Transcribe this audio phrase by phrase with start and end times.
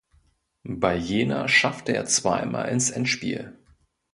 [0.63, 3.55] Bei jener schaffte er zweimal ins Endspiel.